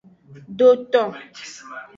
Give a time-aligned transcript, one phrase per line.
[0.57, 1.11] Dotong.